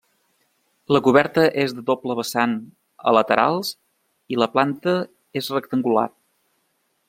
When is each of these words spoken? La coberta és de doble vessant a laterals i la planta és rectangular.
La 0.95 1.01
coberta 1.07 1.43
és 1.63 1.75
de 1.79 1.83
doble 1.89 2.15
vessant 2.21 2.57
a 3.11 3.15
laterals 3.17 3.71
i 4.37 4.41
la 4.45 4.49
planta 4.57 4.99
és 5.43 5.55
rectangular. 5.59 6.11